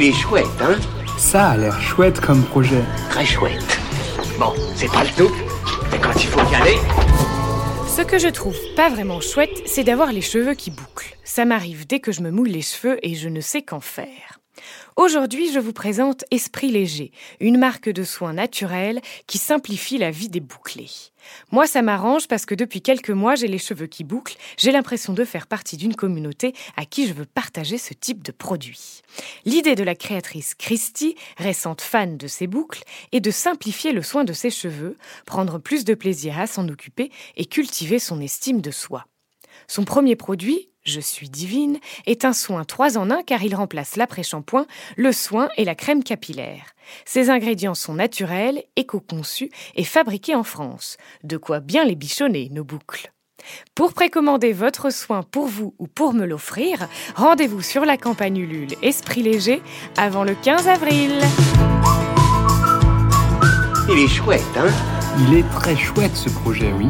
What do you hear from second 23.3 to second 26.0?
j'ai les cheveux qui bouclent, j'ai l'impression de faire partie d'une